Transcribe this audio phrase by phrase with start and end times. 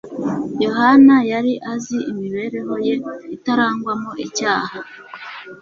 [0.63, 2.95] Yohana yari azi imibereho ye
[3.35, 4.77] itarangwamo icyaha,